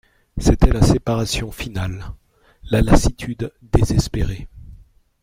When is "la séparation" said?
0.73-1.51